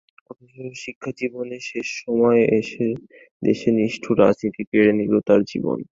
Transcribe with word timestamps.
অথচ 0.29 0.51
শিক্ষাজীবনের 0.83 1.63
শেষ 1.69 1.87
সময়ে 1.99 2.43
এসে 2.59 2.87
দেশের 3.41 3.73
নিষ্ঠুর 3.79 4.15
রাজনীতি 4.19 4.63
কেড়ে 4.69 4.93
নিল 4.99 5.13
তার 5.27 5.41
জীবন। 5.51 5.79